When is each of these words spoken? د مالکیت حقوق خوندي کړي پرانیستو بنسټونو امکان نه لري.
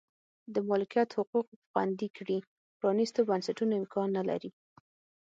د 0.53 0.55
مالکیت 0.69 1.09
حقوق 1.17 1.47
خوندي 1.69 2.07
کړي 2.17 2.37
پرانیستو 2.79 3.21
بنسټونو 3.29 3.73
امکان 3.81 4.07
نه 4.17 4.23
لري. 4.29 4.51